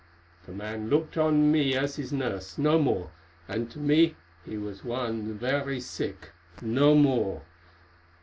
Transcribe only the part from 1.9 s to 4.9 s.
his nurse, no more, and to me he was